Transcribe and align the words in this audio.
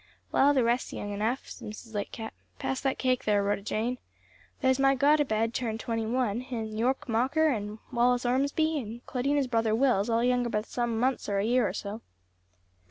"Well, 0.31 0.55
the 0.55 0.63
rest's 0.63 0.93
young 0.93 1.11
enough," 1.13 1.47
said 1.47 1.67
Mrs. 1.67 1.93
Lightcap. 1.93 2.33
"Pass 2.57 2.81
that 2.81 2.97
cake 2.97 3.25
there, 3.25 3.43
Rhoda 3.43 3.61
Jane. 3.61 3.99
There's 4.61 4.79
my 4.79 4.95
Gotobed 4.95 5.49
just 5.53 5.59
turned 5.59 5.79
twenty 5.79 6.07
one, 6.07 6.47
and 6.49 6.75
York 6.75 7.07
Mocker, 7.07 7.49
and 7.49 7.77
Wallace 7.91 8.25
Ormsby, 8.25 8.79
and 8.79 9.05
Claudina's 9.05 9.45
brother 9.45 9.75
Will's 9.75 10.09
all 10.09 10.23
younger 10.23 10.49
by 10.49 10.61
some 10.61 10.99
months 10.99 11.29
or 11.29 11.37
a 11.37 11.45
year 11.45 11.67
or 11.67 11.73
so." 11.73 12.01